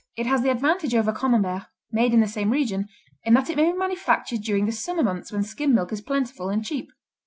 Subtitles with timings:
[0.17, 2.87] It has the advantage over Camembert, made in the same region,
[3.23, 6.49] in that it may be manufactured during the summer months when skim milk is plentiful
[6.49, 6.89] and cheap.